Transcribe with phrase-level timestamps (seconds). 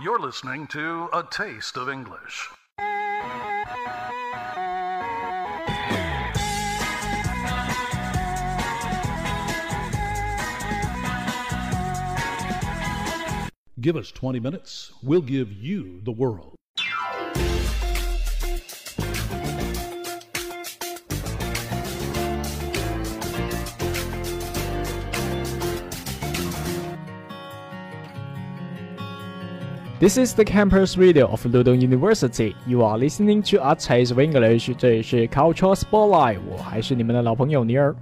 [0.00, 2.50] You're listening to A Taste of English.
[13.80, 16.53] Give us 20 minutes, we'll give you the world.
[30.04, 32.54] This is the campus radio of Ludong University.
[32.66, 34.70] You are listening to a taste of English.
[34.76, 37.96] 这里是 Cultural Spotlight，我还是你们的老朋友尼尔。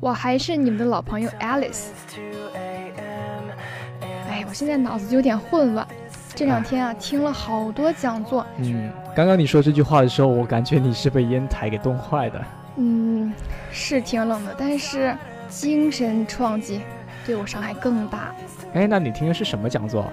[0.00, 1.90] 我还是你们的老朋友 Alice。
[4.02, 5.86] 哎，我现在脑子有点混乱。
[6.34, 8.44] 这两天啊，听了好多讲座。
[8.58, 12.44] 嗯，刚刚你说这句话的时候，我感觉你是被烟台给冻坏的。
[12.78, 13.32] 嗯，
[13.70, 15.16] 是挺冷的，但是
[15.48, 16.80] 精神创击
[17.24, 18.34] 对我伤害更大。
[18.72, 20.04] 哎，那你听的是什么讲座？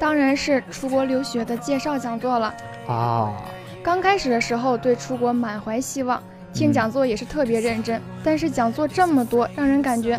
[0.00, 2.54] 当然是出国留学的介绍讲座了
[2.88, 3.34] 啊！
[3.82, 6.20] 刚开始的时候对出国满怀希望，
[6.54, 8.00] 听讲座也是特别认真。
[8.24, 10.14] 但是讲座这么多，让人感觉，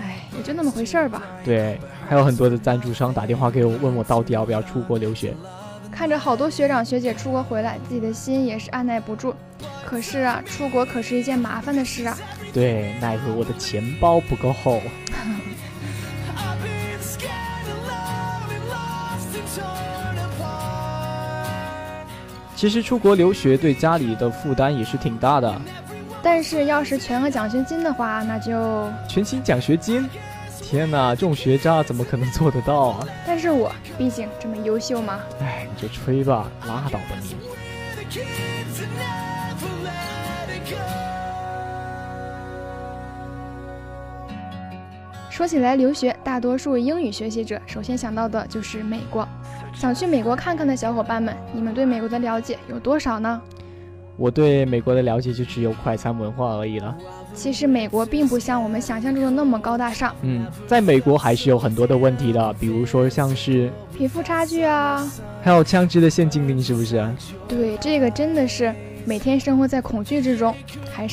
[0.00, 1.22] 哎，也就那么回事儿吧。
[1.44, 1.78] 对，
[2.08, 5.32] 还有很多的赞助商打电话给我，问我到底要不要出国留学。
[5.92, 9.32] 看着好多学长学姐出国回来，自己的心也是按耐不住。
[9.86, 12.18] 可是啊，出国可是一件麻烦的事啊。
[12.52, 14.80] 对，奈何我的钱包不够厚。
[22.60, 25.50] 其实出国留学对家里的负担也是挺大的，
[26.22, 30.06] 但是要是全额奖学金的话，那就全勤奖学金。
[30.60, 33.08] 天哪，这种学渣怎么可能做得到啊？
[33.26, 35.20] 但是我毕竟这么优秀嘛。
[35.40, 37.34] 哎，你就吹吧，拉倒吧你。
[45.40, 49.26] 说起来留学，大多数英语学习者首先想到的就是美国。
[49.74, 53.40] 想去美国看看的小伙伴们，你们对美国的了解有多少呢？
[54.18, 56.94] 我对美国的了解就只有快餐文化而已了。
[57.32, 60.14] 其实美国并不像我们想象中的那么高大上。
[60.20, 67.02] 嗯，在美国还是有很多的问题的，比如说像是贫富差距啊，还有枪支的限禁令，是不是？
[67.48, 68.74] 对，这个真的是
[69.06, 70.54] 每天生活在恐惧之中，
[70.92, 71.08] 还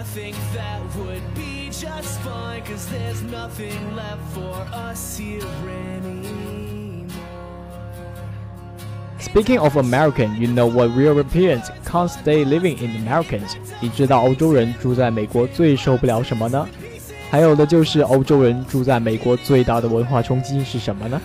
[0.16, 1.76] Jung hao.
[1.80, 5.42] just fine, cause there's nothing left for us here
[5.94, 7.10] anymore.
[9.18, 13.56] Speaking of American, you know what Europeans can't stay living in Americans？
[13.80, 16.66] 你知道欧洲人住在美国最受不了什么呢？
[17.30, 21.20] 还有的就是欧洲人住在美国最大的文化冲击是什么呢？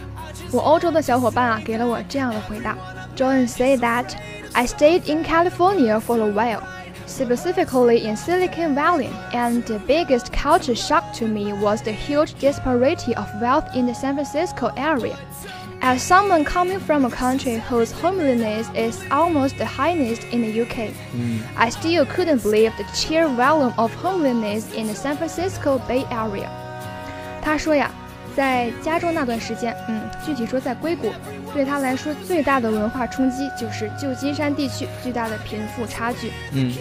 [0.52, 2.76] 我欧洲的小伙伴啊，给了我这样的回答。
[3.16, 4.14] John said that
[4.52, 6.62] I stayed in California for a while
[7.06, 13.16] specifically in Silicon Valley, and the biggest culture shock to me was the huge disparity
[13.16, 15.18] of wealth in the San Francisco area.
[15.84, 20.94] As someone coming from a country whose homelessness is almost the highest in the UK,
[21.12, 21.42] mm.
[21.58, 26.50] I still couldn't believe the sheer volume of homelessness in the San Francisco Bay Area.
[27.42, 27.92] 他说呀，
[28.36, 31.12] 在加州那段时间，嗯，具体说在硅谷，
[31.54, 36.32] 对他来说最大的文化冲击就是旧金山地区巨大的贫富差距。
[36.54, 36.74] 嗯。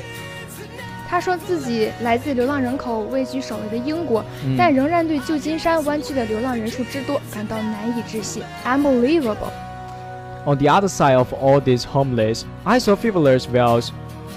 [1.09, 4.25] 他说自己来自流浪人口位居首位的英国，
[4.57, 13.91] 但仍然对旧金山湾区的流浪人数之多感到难以置信，unbelievable。On the other side of all these homeless, I saw travelers wells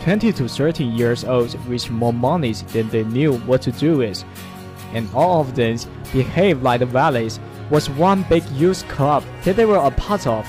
[0.03, 4.23] 20 to 30 years old with more money than they knew what to do with,
[4.94, 5.76] And all of them
[6.12, 7.38] behaved like the valleys
[7.70, 10.44] was one big youth club that they were a part of.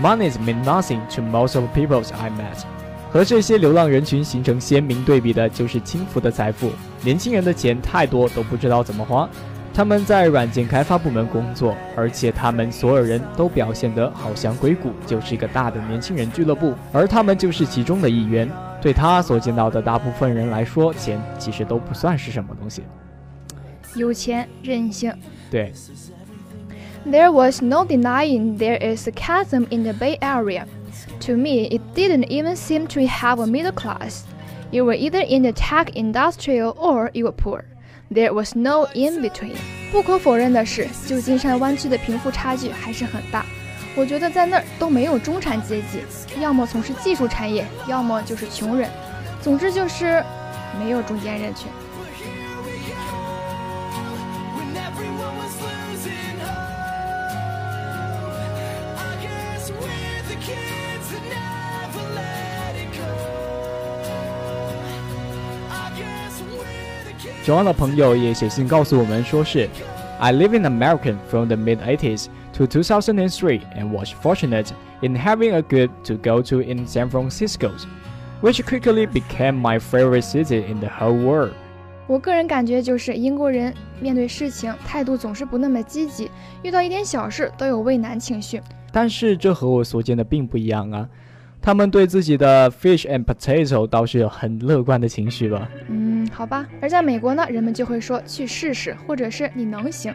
[0.00, 2.64] Money's mean nothing to most of the peoples I met.
[3.10, 6.70] 和这些流浪人群形成鲜明对比的就是轻浮的财富。
[7.02, 9.28] 年轻人的钱太多都不知道怎么花。
[9.72, 18.48] 他们在软件开发部门工作，而且他们所有人都表现得好像硅谷就是一个大的年轻人俱乐部，而他们就是其中的一员。
[18.80, 22.82] 对他所见到的大部分人来说，钱其实都不算是什么东西。
[23.94, 25.12] 有钱任性。
[25.50, 25.72] 对。
[27.06, 30.66] There was no denying there is a chasm in the Bay Area.
[31.20, 34.24] To me, it didn't even seem to have a middle class.
[34.70, 37.64] You were either in the tech industrial or you were poor.
[38.10, 39.56] There was no in between.
[39.90, 43.46] 不可否认的是，旧金山湾区的贫富差距还是很大。
[43.96, 46.00] 我觉得在那儿都没有中产阶级，
[46.40, 48.90] 要么从事技术产业，要么就是穷人。
[49.40, 50.22] 总之就是
[50.78, 51.68] 没有中间人群。
[67.47, 69.69] John 的朋友也写信告诉我们，说是
[70.19, 74.67] I live in America from the mid 80s to 2003 and was fortunate
[75.01, 77.71] in having a good to go to in San Francisco,
[78.41, 81.51] which quickly became my favorite city in the whole world.
[82.05, 86.29] 我个人感觉就是英国人面对事情态度总是不那么积极，
[86.61, 88.61] 遇到一点小事都有畏难情绪。
[88.91, 91.07] 但是这和我所见的并不一样啊，
[91.61, 95.67] 他们对自己的 fish and potato 倒是有很乐观的情绪吧。
[95.87, 96.67] 嗯， 好吧。
[96.81, 100.13] 而在美国呢，人们就会说去试试，或者是你能行。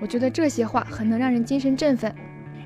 [0.00, 2.14] 我觉得这些话很能让人精神振奋。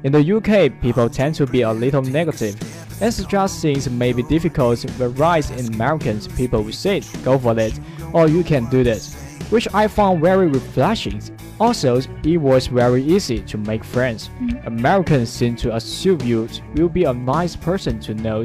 [0.05, 2.55] In the UK, people tend to be a little negative.
[3.01, 7.55] As just things may be difficult, but rise in Americans, people will say, "Go for
[7.55, 7.75] it,"
[8.13, 9.15] or "You can do this,"
[9.51, 11.21] which I found very refreshing.
[11.59, 14.29] Also, it was very easy to make friends.
[14.67, 18.45] Americans seem to assume you will be a nice person to know.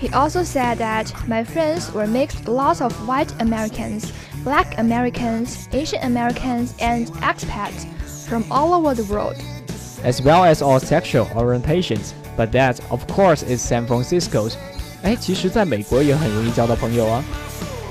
[0.00, 4.12] He also said that my friends were mixed lots of white Americans,
[4.44, 7.86] black Americans, Asian Americans, and expats
[8.28, 9.36] from all over the world.
[10.04, 14.54] As well as all sexual orientations, but that, of course, is San Francisco's.
[15.02, 17.24] 哎，其实，在美国也很容易交到朋友啊。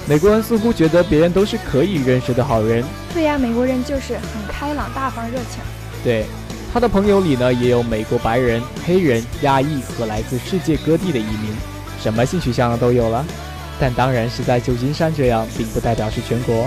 [0.08, 2.86] 美国人似乎觉得别人都是可以认识的好人。
[3.14, 5.64] 对呀，美国人就是很开朗、大方、热情。
[6.04, 6.26] 对，
[6.72, 11.56] 他的朋友里呢，也有美国白人、黑人、亚裔和来自世界各地的移民，
[12.02, 13.26] 什么性取向的都有了。
[13.78, 16.66] 但当然是在旧金山这样，并不代表是全国。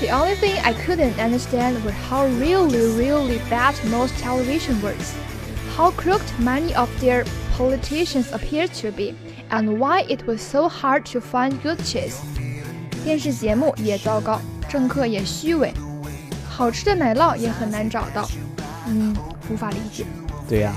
[0.00, 5.12] The only thing I couldn't understand was how really, really bad most television works,
[5.76, 7.26] how crooked many of their
[7.58, 9.12] politicians appear to be,
[9.50, 12.14] and why it was so hard to find good cheese.
[13.04, 15.74] 电视节目也糟糕，政客也虚伪，
[16.48, 18.26] 好吃的奶酪也很难找到。
[18.86, 19.14] 嗯，
[19.50, 20.06] 无法理解。
[20.48, 20.72] 对呀。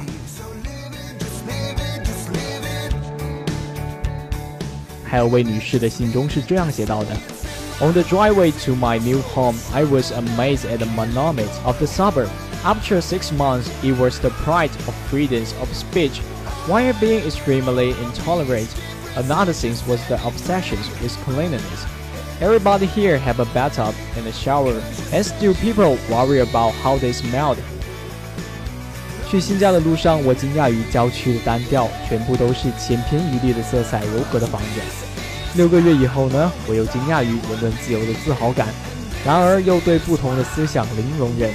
[5.07, 7.15] 还有位女士的信中是这样写到的：
[7.79, 12.29] On the driveway to my new home, I was amazed at the monuments of the suburb.
[12.63, 16.21] After six months, it was the pride of freedom of speech,
[16.67, 18.69] while being extremely intolerant.
[19.15, 21.85] Another thing was the obsession with cleanliness.
[22.39, 24.81] Everybody here have a bathtub and a shower,
[25.11, 27.57] and still people worry about how they smelled.
[29.30, 34.80] 去新家的路上，我惊讶于郊区的单调，全部都是千篇一律的色彩柔和的房子。
[35.54, 38.68] 六个月以后呢，我又惊讶于言论自由的自豪感，
[39.26, 41.52] 然而又对不同的思想零容忍。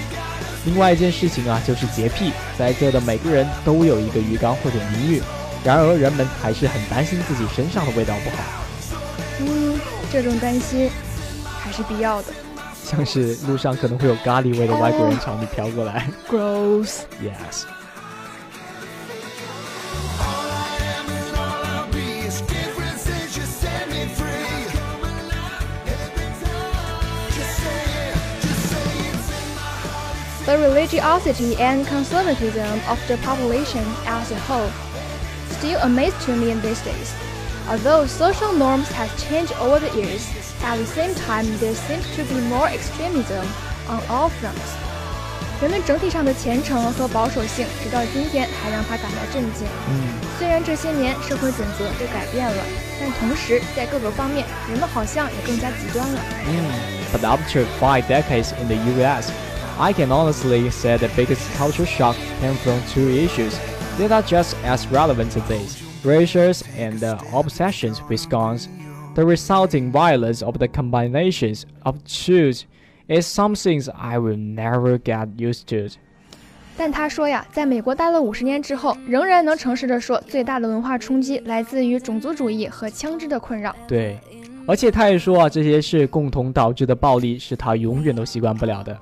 [0.65, 5.21] 另外一件事情啊，就是洁癖，在这的每个人都有一个浴缸或者淋浴，
[5.63, 8.37] 然而人们还是很担心自己身上的味道不好。
[9.39, 9.79] 嗯，
[10.11, 10.91] 这种担心
[11.59, 12.27] 还是必要的。
[12.84, 16.08] 像是路上可能会有咖喱味的外国人朝你飘过来。
[16.28, 17.02] Gross.
[17.22, 17.64] Yes.
[30.46, 34.70] The religiosity and conservatism of the population as a whole
[35.58, 37.21] still amaze to me these days.
[37.68, 40.22] Although social norms have changed over the years,
[40.64, 43.44] at the same time there seems to be more extremism
[43.88, 44.76] on all fronts.
[45.60, 49.66] 人们整体上的虔诚和保守性，直到今天还让他感到震惊。
[49.88, 52.62] 嗯，虽然这些年社会准则都改变了，
[53.00, 56.20] 但同时在各个方面，人们好像也更加极端了。
[56.46, 56.64] 嗯，
[57.12, 59.30] But after five decades in the U.S.,
[59.78, 63.54] I can honestly say the biggest culture shock came from two issues
[63.98, 65.66] that are just as relevant today
[66.04, 68.68] races and the obsessions with guns.
[69.14, 72.52] The resulting violence of the combinations of two
[73.08, 75.96] is something I will never get used to.
[76.76, 83.74] 但他说呀，在美国待了五十年之后，仍然能诚实的说，最大的文化冲击来自于种族主义和枪支的困扰。
[83.88, 84.16] 对，
[84.66, 88.96] 而且他也说啊，这些是共同导致的暴力，是他永远都习惯不了的。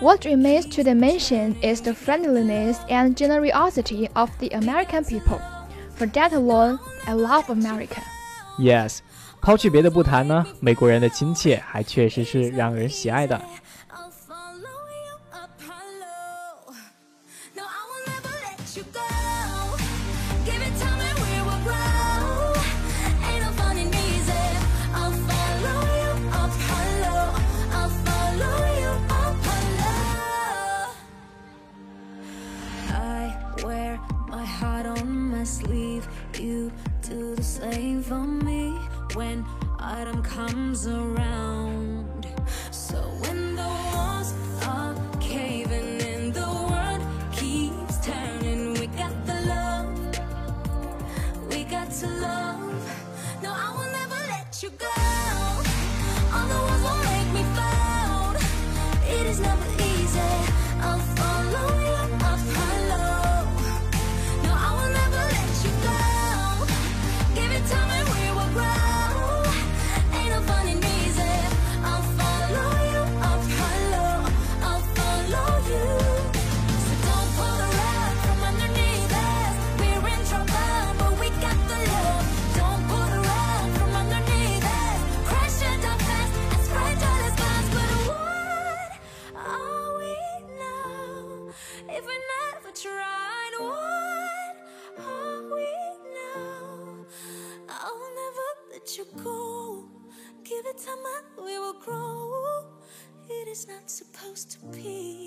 [0.00, 5.38] What remains to be mentioned is the friendliness and generosity of the American people.
[5.94, 8.00] For that alone, I love America.
[8.58, 9.00] Yes，
[9.42, 13.40] 抛去别的不谈呢，美国人的亲切还确实是让人喜爱的。
[100.95, 102.65] Summer we will grow.
[103.27, 105.24] It is not supposed to be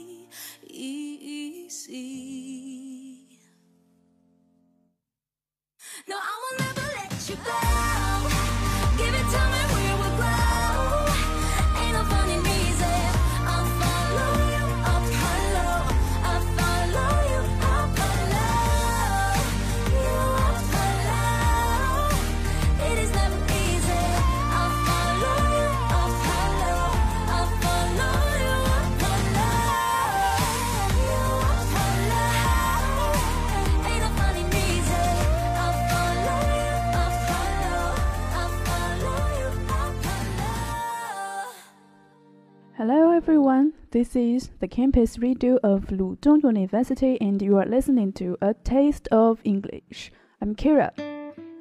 [43.98, 49.08] this is the campus radio of Ludong University and you are listening to A Taste
[49.10, 50.12] of English.
[50.40, 50.92] I'm Kira.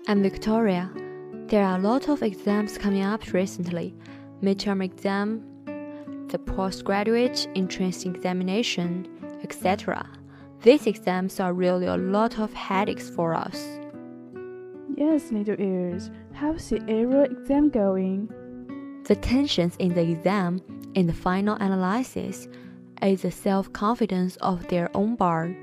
[0.08, 0.88] I'm Victoria.
[1.48, 3.96] There are a lot of exams coming up recently.
[4.44, 5.42] Midterm exam,
[6.28, 9.08] the postgraduate entrance examination,
[9.42, 10.08] etc.
[10.62, 13.80] These exams are really a lot of headaches for us.
[14.96, 16.12] Yes, little ears.
[16.34, 18.30] How's the oral exam going?
[19.08, 20.62] The tensions in the exam
[20.97, 22.49] in the final analysis
[23.03, 25.55] is the self confidence of their own bar.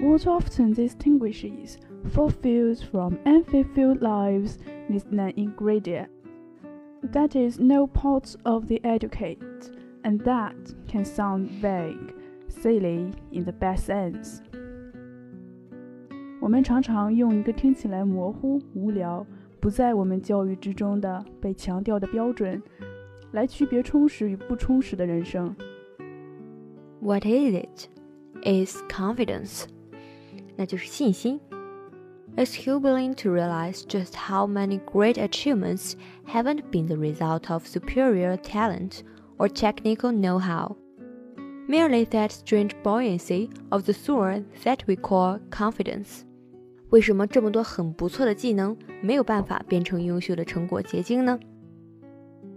[0.00, 1.78] What often distinguishes
[2.10, 4.58] fulfilled from unfulfilled lives
[4.88, 6.10] is an ingredient.
[7.02, 9.42] That is no part of the educate,
[10.04, 10.54] and that
[10.86, 12.14] can sound vague,
[12.48, 14.42] silly in the best sense.
[16.40, 19.26] 我们常常用一个听起来模糊、无聊、
[19.58, 22.62] 不在我们教育之中的被强调的标准
[23.32, 25.54] 来区别充实与不充实的人生。
[27.00, 27.88] What is it?
[28.42, 29.64] Is confidence.
[30.56, 31.40] 那就是信心。
[32.36, 35.94] Is he willing to realize just how many great achievements
[36.26, 39.02] haven't been the result of superior talent
[39.38, 40.76] or technical know-how?
[41.66, 46.22] Merely that strange buoyancy of the soul that we call confidence.
[46.90, 51.38] 为什么这么多很不错的技能没有办法变成优秀的成果结晶呢？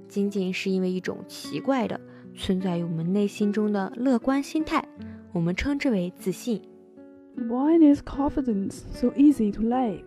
[0.08, 2.00] 仅仅是因为一种奇怪的
[2.36, 4.84] 存在于我们内心中的乐观心态，
[5.32, 6.62] 我们称之为自信。
[7.36, 10.04] Why is confidence so easy to lack?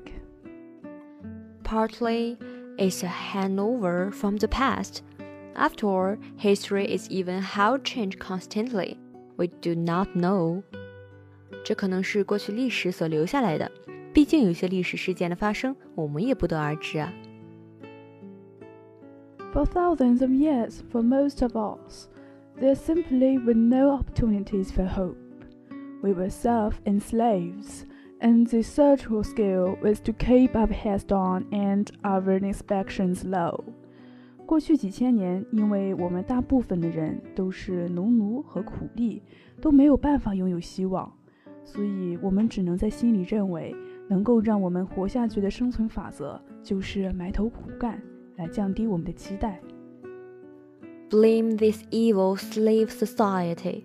[1.63, 2.37] Partly,
[2.77, 4.99] it's a hangover from the past.
[5.55, 8.99] After all, history is even how change constantly.
[9.37, 10.63] We do not know.
[11.65, 13.71] 这可能是过去历史所留下来的，
[14.13, 17.13] 毕竟有些历史事件的发生，我们也不得而知啊。
[19.53, 22.09] For thousands of years, for most of us,
[22.61, 25.17] there simply were no opportunities for hope.
[26.03, 27.87] We were self enslaved,
[28.21, 33.65] and the central skill was to keep our heads down and our inspections low.
[34.47, 39.23] 过去几千年，因为我们大部分的人都是农奴和苦力，
[39.61, 41.11] 都没有办法拥有希望，
[41.65, 43.75] 所以我们只能在心里认为，
[44.09, 48.03] 能够让我们活下去的生存法则就是埋头苦干。
[48.39, 49.61] 来降低我们的期待。
[51.11, 53.83] Blame this evil slave society，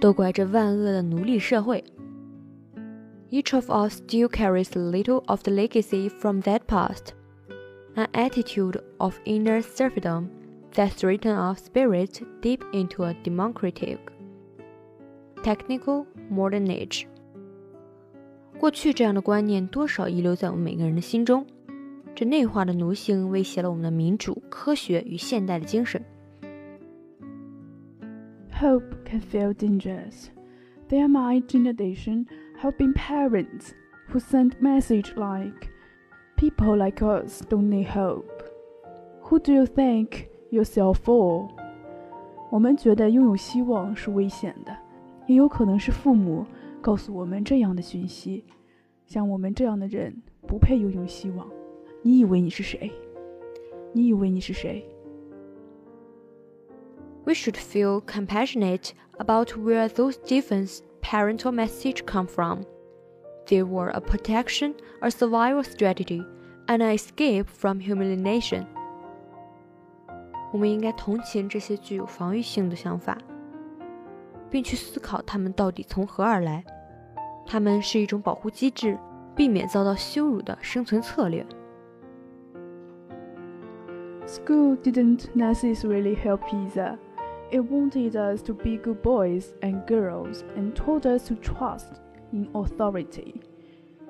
[0.00, 1.84] 都怪这万恶的奴隶社会。
[3.30, 7.12] Each of us still carries a little of the legacy from that past,
[7.94, 10.28] an attitude of inner serfdom
[10.72, 13.98] that's written our spirits deep into a democratic,
[15.42, 17.06] technical modern age.
[18.58, 21.44] 过去这样的观念多少遗留在我们每个人的心中。
[22.14, 26.02] 这内化的奴性威胁了我们的民主、科学与现代的精神。
[28.60, 30.28] Hope can feel dangerous.
[30.88, 32.26] There might, in addition,
[32.60, 33.72] have been parents
[34.10, 35.70] who sent message like,
[36.36, 38.24] "People like us don't need hope.
[39.22, 41.48] Who do you think yourself for?"
[42.50, 44.76] 我们觉得拥有希望是危险的，
[45.26, 46.46] 也有可能是父母
[46.80, 48.44] 告诉我们这样的讯息：
[49.04, 51.44] 像我们这样的人不配拥有希望。
[52.02, 52.92] 你以为你是谁？
[53.92, 54.84] 你以为你是谁？
[57.24, 62.64] We should feel compassionate about where those different parental messages come from.
[63.46, 66.22] They were a protection, a survival strategy,
[66.66, 68.66] and an escape from humiliation.
[70.52, 73.18] 我们应该同情这些具有防御性的想法，
[74.50, 76.64] 并去思考它们到底从何而来。
[77.46, 78.98] 它们是一种保护机制，
[79.34, 81.44] 避免遭到羞辱的生存策略。
[84.28, 86.98] School didn't necessarily help either.
[87.50, 92.00] It wanted us to be good boys and girls and told us to trust
[92.32, 93.42] in authority.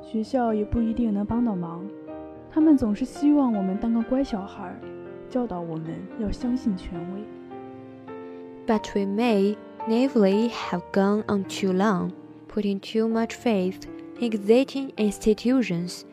[0.01, 1.85] 学校也不一定能帮到忙，
[2.51, 4.75] 他们总是希望我们当个乖小孩，
[5.29, 7.25] 教导我们要相信权威。
[8.67, 9.57] But we may
[9.89, 12.13] naively have gone on too long,
[12.49, 13.87] putting too much faith
[14.19, 16.05] in existing institutions,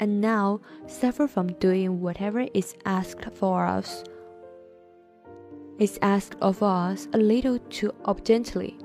[0.00, 4.02] and now suffer from doing whatever is asked for us.
[5.78, 8.78] Is asked of us a little too obediently.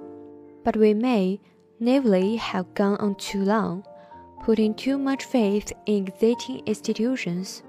[0.64, 1.40] But we may
[1.80, 3.84] naively have gone on too long,
[4.44, 7.64] putting too much faith in existing institutions,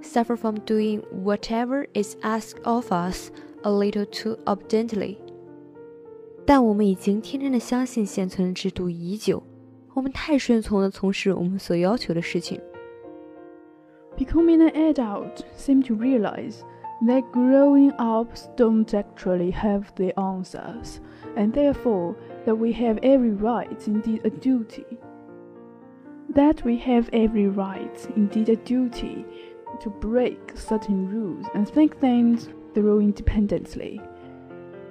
[0.00, 3.30] suffer from doing whatever is asked of us
[3.64, 5.18] a little too obediently.
[6.46, 9.42] 但我们已经天真的相信现存的制度已久，
[9.94, 12.60] 我们太顺从的从事我们所要求的事情。
[14.16, 16.64] Becoming an adult seems to realize
[17.06, 21.00] that growing ups don't actually have the answers,
[21.36, 24.84] and therefore that we have every right, indeed a duty.
[26.34, 29.24] That we have every right, indeed a duty,
[29.80, 34.00] to break certain rules and think things through independently.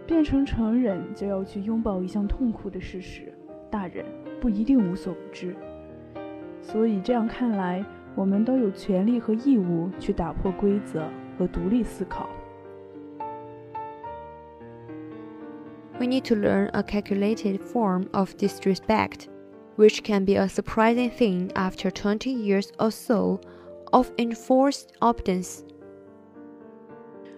[0.06, 3.34] 变成成人就要去拥抱一项痛苦的事实，
[3.70, 4.06] 大人
[4.40, 5.54] 不一定无所不知。
[6.62, 7.84] 所以这样看来，
[8.16, 11.04] 我们都有权利和义务去打破规则
[11.38, 12.28] 和独立思考。
[16.00, 19.28] We need to learn a calculated form of disrespect,
[19.78, 23.40] which can be a surprising thing after 20 years or so
[23.92, 25.64] of enforced obedience.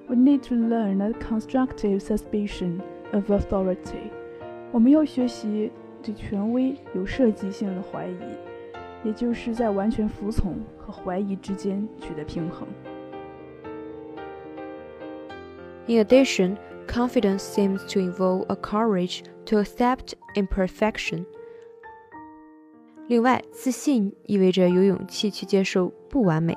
[0.10, 2.82] We need to learn a constructive suspicion
[3.13, 4.12] of authority.
[4.72, 5.72] 我们要学习
[6.04, 8.17] 对权威有设计性的怀疑，
[9.04, 12.67] 也就是在完全服从和怀疑之间取得平衡。
[15.88, 21.26] In addition, confidence seems to involve a courage to accept imperfection.
[23.08, 26.56] 另外，自信意味着有勇气去接受不完美。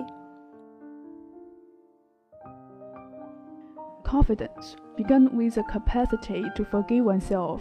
[4.04, 7.60] Confidence began with a capacity to forgive oneself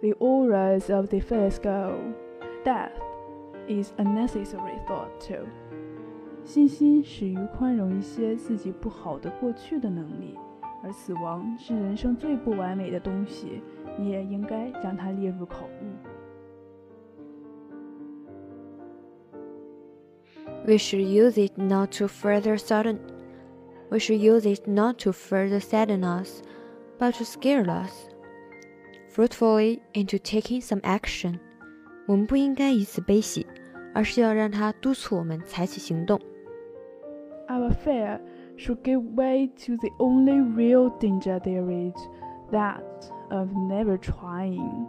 [0.00, 1.96] the auras of the first goal.
[2.64, 2.92] Death
[3.68, 5.46] is a necessary thought too.
[6.44, 10.34] 信心始于宽容一些自己不好的过去的能力，
[10.82, 13.62] 而死亡是人生最不完美的东西，
[13.98, 15.86] 你也应该将它列入考虑。
[20.66, 22.98] We should use it not to further sadden.
[23.90, 26.42] We should use it not to further sadden us,
[26.98, 28.08] but to scare us
[29.10, 31.40] fruitfully into taking some action.
[32.06, 33.46] 我们不应该以此悲喜，
[33.94, 36.20] 而是要让它督促我们采取行动。
[37.48, 38.20] Our fear
[38.56, 41.96] should give way to the only real danger there is,
[42.50, 42.82] that
[43.30, 44.86] of never trying.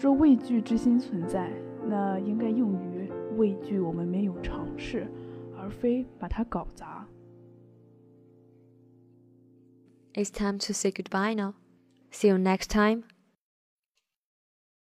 [0.00, 1.50] 若畏惧之心存在，
[1.88, 5.06] 那应该用于畏惧我们没有尝试，
[5.58, 7.06] 而非把它搞砸。
[10.14, 11.54] It's time to say goodbye now.
[12.10, 13.02] See you next time